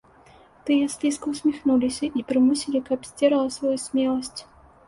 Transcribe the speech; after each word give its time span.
Тыя 0.69 0.85
слізка 0.93 1.25
ўсміхнуліся 1.33 2.09
і 2.21 2.23
прымусілі, 2.31 2.81
каб 2.89 3.07
сцерла 3.09 3.43
сваю 3.59 3.77
смеласць. 3.87 4.39